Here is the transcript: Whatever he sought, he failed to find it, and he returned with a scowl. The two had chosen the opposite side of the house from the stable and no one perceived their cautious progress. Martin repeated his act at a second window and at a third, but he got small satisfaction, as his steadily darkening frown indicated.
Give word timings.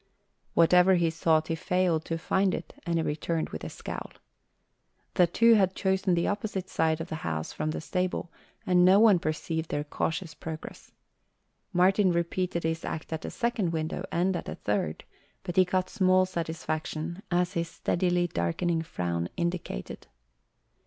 Whatever 0.55 0.95
he 0.95 1.11
sought, 1.11 1.47
he 1.49 1.53
failed 1.53 2.05
to 2.05 2.17
find 2.17 2.55
it, 2.55 2.73
and 2.87 2.95
he 2.95 3.03
returned 3.03 3.49
with 3.49 3.63
a 3.63 3.69
scowl. 3.69 4.11
The 5.13 5.27
two 5.27 5.53
had 5.53 5.75
chosen 5.75 6.15
the 6.15 6.27
opposite 6.27 6.67
side 6.69 6.99
of 6.99 7.07
the 7.09 7.17
house 7.21 7.53
from 7.53 7.69
the 7.69 7.81
stable 7.81 8.31
and 8.65 8.83
no 8.83 8.99
one 8.99 9.19
perceived 9.19 9.69
their 9.69 9.83
cautious 9.83 10.33
progress. 10.33 10.91
Martin 11.71 12.11
repeated 12.11 12.63
his 12.63 12.83
act 12.83 13.13
at 13.13 13.25
a 13.25 13.29
second 13.29 13.73
window 13.73 14.03
and 14.11 14.35
at 14.35 14.49
a 14.49 14.55
third, 14.55 15.03
but 15.43 15.55
he 15.55 15.65
got 15.65 15.87
small 15.87 16.25
satisfaction, 16.25 17.21
as 17.29 17.53
his 17.53 17.69
steadily 17.69 18.25
darkening 18.25 18.81
frown 18.81 19.29
indicated. 19.37 20.07